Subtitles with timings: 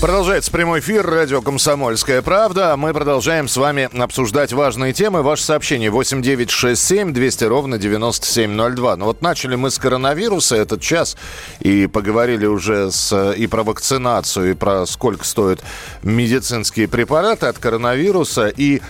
[0.00, 2.74] Продолжается прямой эфир радио «Комсомольская правда».
[2.78, 5.22] Мы продолжаем с вами обсуждать важные темы.
[5.22, 8.96] Ваше сообщение 8967 200 ровно 9702.
[8.96, 11.18] Ну вот начали мы с коронавируса этот час
[11.60, 15.60] и поговорили уже с, и про вакцинацию, и про сколько стоят
[16.02, 18.48] медицинские препараты от коронавируса.
[18.48, 18.80] И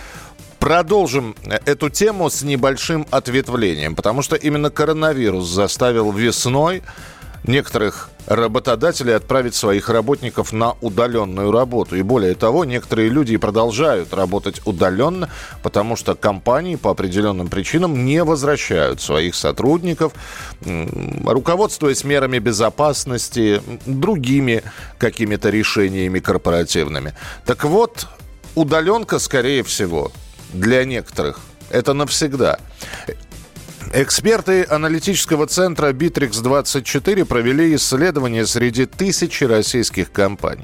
[0.59, 1.35] Продолжим
[1.65, 6.83] эту тему с небольшим ответвлением, потому что именно коронавирус заставил весной
[7.43, 11.95] некоторых работодателей отправить своих работников на удаленную работу.
[11.95, 15.29] И более того, некоторые люди продолжают работать удаленно,
[15.63, 20.13] потому что компании по определенным причинам не возвращают своих сотрудников,
[21.25, 24.63] руководствуясь мерами безопасности, другими
[24.97, 27.13] какими-то решениями корпоративными.
[27.45, 28.07] Так вот,
[28.55, 30.11] удаленка, скорее всего,
[30.53, 32.59] для некоторых это навсегда.
[33.93, 40.63] Эксперты аналитического центра Bittrex24 провели исследование среди тысячи российских компаний.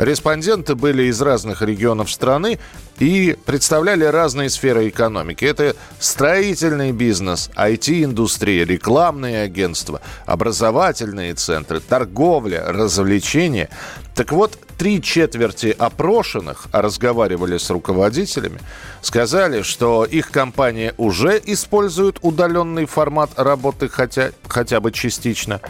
[0.00, 2.58] Респонденты были из разных регионов страны
[2.98, 5.44] и представляли разные сферы экономики.
[5.44, 13.68] Это строительный бизнес, IT-индустрия, рекламные агентства, образовательные центры, торговля, развлечения.
[14.14, 18.60] Так вот, три четверти опрошенных, а разговаривали с руководителями,
[19.02, 25.60] сказали, что их компания уже использует удаленный формат работы хотя, хотя бы частично.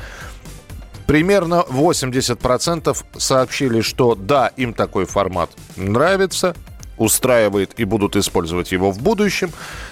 [1.10, 6.54] Примерно 80% сообщили, что да, им такой формат нравится,
[6.98, 9.50] устраивает и будут использовать его в будущем.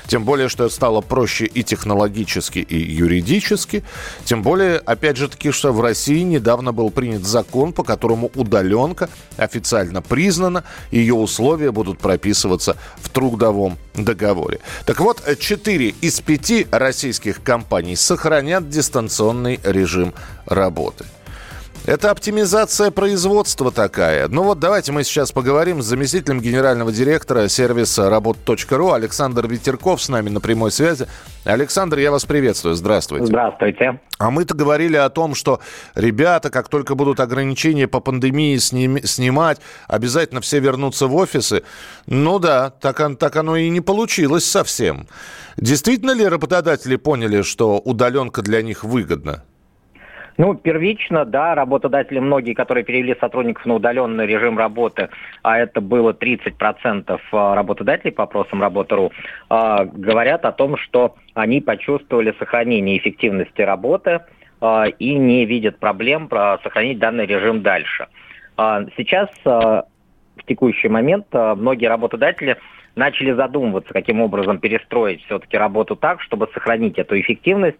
[0.08, 3.84] Тем более, что это стало проще и технологически, и юридически.
[4.24, 9.10] Тем более, опять же таки, что в России недавно был принят закон, по которому удаленка
[9.36, 14.60] официально признана, ее условия будут прописываться в трудовом договоре.
[14.86, 20.14] Так вот, 4 из 5 российских компаний сохранят дистанционный режим
[20.46, 21.04] работы.
[21.88, 24.28] Это оптимизация производства такая.
[24.28, 30.10] Ну вот давайте мы сейчас поговорим с заместителем генерального директора сервиса работ.ру Александр Ветерков с
[30.10, 31.06] нами на прямой связи.
[31.46, 32.74] Александр, я вас приветствую.
[32.74, 33.24] Здравствуйте.
[33.24, 34.00] Здравствуйте.
[34.18, 35.60] А мы-то говорили о том, что
[35.94, 41.62] ребята, как только будут ограничения по пандемии сним, снимать, обязательно все вернутся в офисы.
[42.06, 45.06] Ну да, так, так оно и не получилось совсем.
[45.56, 49.42] Действительно ли работодатели поняли, что удаленка для них выгодна?
[50.38, 55.08] Ну, первично, да, работодатели многие, которые перевели сотрудников на удаленный режим работы,
[55.42, 59.10] а это было 30% а, работодателей по опросам Работа.ру,
[59.50, 64.20] а, говорят о том, что они почувствовали сохранение эффективности работы
[64.60, 66.28] а, и не видят проблем
[66.62, 68.06] сохранить данный режим дальше.
[68.96, 69.86] Сейчас, в
[70.48, 72.56] текущий момент, многие работодатели
[72.96, 77.78] начали задумываться, каким образом перестроить все-таки работу так, чтобы сохранить эту эффективность,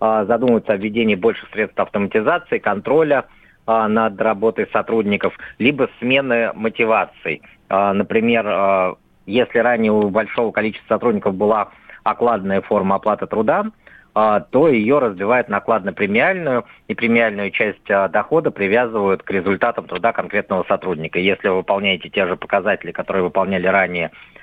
[0.00, 3.26] задумываются о введении больше средств автоматизации, контроля
[3.66, 7.42] а, над работой сотрудников, либо смены мотиваций.
[7.68, 8.96] А, например,
[9.26, 11.68] если ранее у большого количества сотрудников была
[12.02, 13.66] окладная форма оплаты труда,
[14.12, 21.20] то ее разбивают на окладно-премиальную, и премиальную часть дохода привязывают к результатам труда конкретного сотрудника.
[21.20, 24.39] Если вы выполняете те же показатели, которые выполняли ранее а,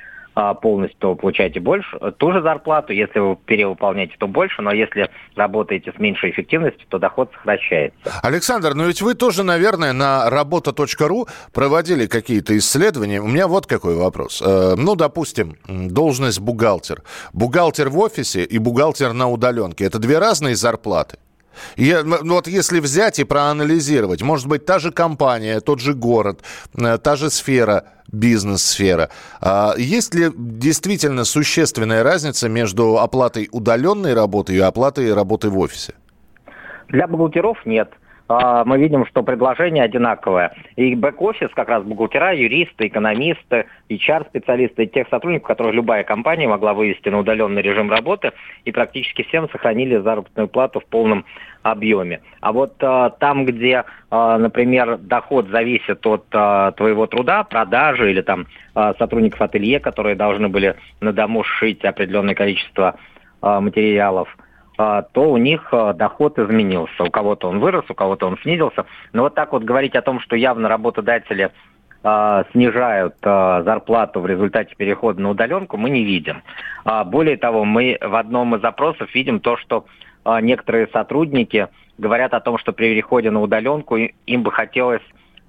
[0.61, 2.93] полностью, то получаете больше, ту же зарплату.
[2.93, 4.61] Если вы перевыполняете, то больше.
[4.61, 7.97] Но если работаете с меньшей эффективностью, то доход сокращается.
[8.21, 13.21] Александр, ну ведь вы тоже, наверное, на работа.ру проводили какие-то исследования.
[13.21, 14.41] У меня вот какой вопрос.
[14.45, 17.01] Э, ну, допустим, должность бухгалтер.
[17.33, 19.85] Бухгалтер в офисе и бухгалтер на удаленке.
[19.85, 21.17] Это две разные зарплаты?
[21.75, 26.41] Я, ну, вот если взять и проанализировать, может быть, та же компания, тот же город,
[26.77, 29.09] э, та же сфера, бизнес-сфера.
[29.41, 35.93] А есть ли действительно существенная разница между оплатой удаленной работы и оплатой работы в офисе?
[36.89, 37.89] Для бухгалтеров нет.
[38.29, 40.53] А, мы видим, что предложение одинаковое.
[40.75, 47.09] И бэк-офис, как раз бухгалтера, юристы, экономисты, HR-специалисты, тех сотрудников, которых любая компания могла вывести
[47.09, 48.33] на удаленный режим работы,
[48.65, 51.25] и практически всем сохранили заработную плату в полном
[51.63, 52.21] объеме.
[52.41, 58.47] А вот а, там, где, а, например, доход зависит от твоего труда, продажи или там
[58.73, 62.95] сотрудников ателье, которые должны были на дому сшить определенное количество
[63.41, 64.37] материалов–
[64.77, 67.03] то у них а, доход изменился.
[67.03, 68.85] У кого-то он вырос, у кого-то он снизился.
[69.11, 71.49] Но вот так вот говорить о том, что явно работодатели
[72.03, 76.43] э, снижают зарплату в результате перехода на удаленку, мы не видим.
[76.85, 79.85] А, более того, мы в одном из запросов видим то, что
[80.41, 85.01] некоторые сотрудники говорят о том, что при переходе на удаленку им бы хотелось,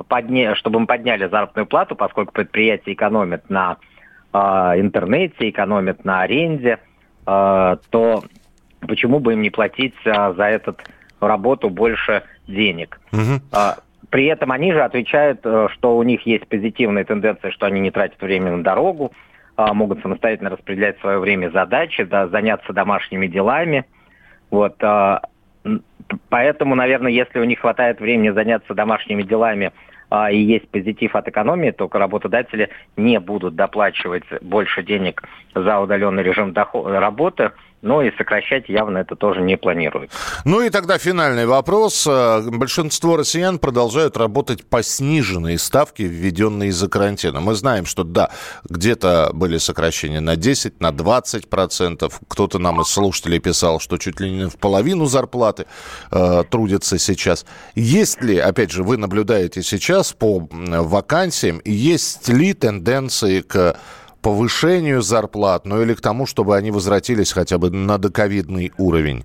[0.07, 0.55] подня...
[0.55, 3.77] чтобы мы подняли заработную плату, поскольку предприятие экономит на
[4.33, 6.79] интернете, экономит на аренде,
[7.25, 8.23] то
[8.81, 10.77] почему бы им не платить э, за эту
[11.21, 13.01] работу больше денег?
[13.13, 13.41] Угу.
[14.11, 17.91] При этом они же отвечают, э, что у них есть позитивная тенденция, что они не
[17.91, 19.13] тратят время на дорогу,
[19.57, 23.85] а, могут самостоятельно распределять свое время задачи, да, заняться домашними делами.
[24.51, 25.21] Вот, а,
[26.31, 29.73] поэтому, наверное, если у них хватает времени заняться домашними делами
[30.11, 35.23] а, и есть позитив от экономии, то работодатели не будут доплачивать больше денег
[35.55, 37.51] за удаленный режим работы–
[37.83, 40.11] но и сокращать явно это тоже не планируют.
[40.45, 42.07] Ну и тогда финальный вопрос.
[42.09, 47.41] Э, большинство россиян продолжают работать по сниженной ставке, введенной из-за карантина.
[47.41, 48.31] Мы знаем, что да,
[48.69, 52.21] где-то были сокращения на 10, на 20 процентов.
[52.29, 55.67] Кто-то нам из слушателей писал, что чуть ли не в половину зарплаты
[56.11, 57.47] э, трудятся сейчас.
[57.75, 63.77] Есть ли, опять же, вы наблюдаете сейчас по вакансиям, есть ли тенденции к
[64.23, 69.25] повышению зарплат, ну или к тому, чтобы они возвратились хотя бы на доковидный уровень?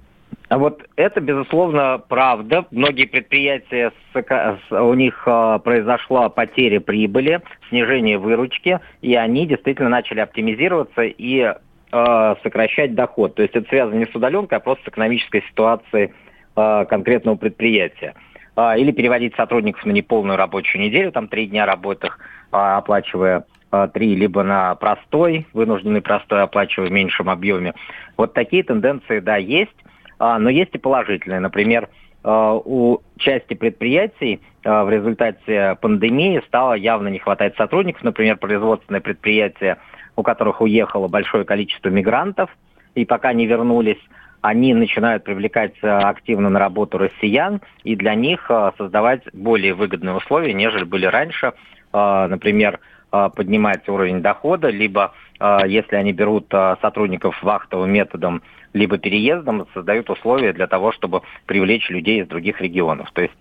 [0.49, 2.65] А вот это, безусловно, правда.
[2.69, 3.91] Многие предприятия,
[4.69, 11.55] у них а, произошла потеря прибыли, снижение выручки, и они действительно начали оптимизироваться и
[11.91, 13.35] а, сокращать доход.
[13.35, 16.13] То есть это связано не с удаленкой, а просто с экономической ситуацией
[16.55, 18.13] конкретного предприятия.
[18.77, 22.09] Или переводить сотрудников на неполную рабочую неделю, там три дня работы,
[22.51, 23.43] оплачивая а,
[23.93, 27.73] три, либо на простой, вынужденный простой, оплачивая в меньшем объеме.
[28.17, 29.75] Вот такие тенденции, да, есть,
[30.19, 31.39] а, но есть и положительные.
[31.39, 31.89] Например,
[32.23, 38.01] а, у части предприятий в результате пандемии стало явно не хватать сотрудников.
[38.03, 39.77] Например, производственные предприятия,
[40.15, 42.49] у которых уехало большое количество мигрантов,
[42.95, 43.99] и пока не вернулись,
[44.39, 50.85] они начинают привлекать активно на работу россиян и для них создавать более выгодные условия, нежели
[50.85, 51.51] были раньше.
[51.91, 52.79] Например, а,
[53.35, 58.41] поднимать уровень дохода, либо а, если они берут а, сотрудников вахтовым методом,
[58.73, 63.11] либо переездом, создают условия для того, чтобы привлечь людей из других регионов.
[63.11, 63.35] То есть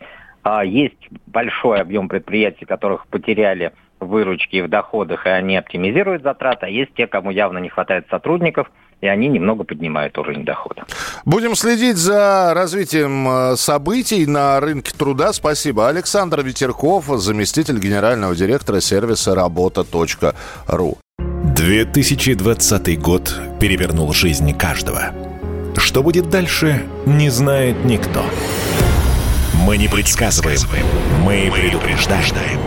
[0.64, 6.92] есть большой объем предприятий, которых потеряли выручки в доходах, и они оптимизируют затраты, а есть
[6.94, 8.70] те, кому явно не хватает сотрудников–
[9.02, 10.84] и они немного поднимают уровень дохода.
[11.24, 15.32] Будем следить за развитием э, событий на рынке труда.
[15.32, 15.88] Спасибо.
[15.88, 20.98] Александр Ветерков, заместитель генерального директора сервиса работа.ру.
[21.18, 25.10] 2020 год перевернул жизнь каждого.
[25.76, 28.24] Что будет дальше, не знает никто.
[29.66, 30.60] Мы не предсказываем,
[31.24, 32.60] мы предупреждаем.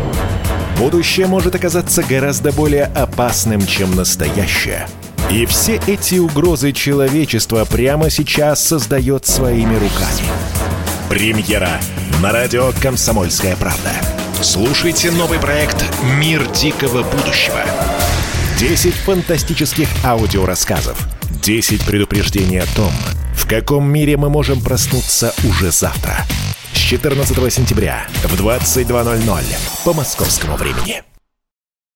[0.77, 4.87] Будущее может оказаться гораздо более опасным, чем настоящее–
[5.31, 10.27] и все эти угрозы человечества прямо сейчас создает своими руками.
[11.09, 11.79] Премьера
[12.21, 13.91] на радио «Комсомольская правда».
[14.41, 15.83] Слушайте новый проект
[16.19, 17.61] «Мир дикого будущего».
[18.59, 20.97] 10 фантастических аудиорассказов.
[21.43, 22.91] 10 предупреждений о том,
[23.35, 26.25] в каком мире мы можем проснуться уже завтра.
[26.73, 29.43] С 14 сентября в 22.00
[29.83, 31.03] по московскому времени.